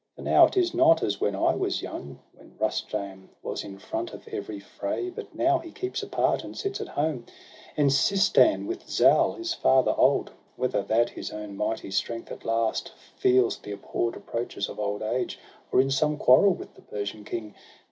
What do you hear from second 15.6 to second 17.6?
Or in some quarrel with the Persian King.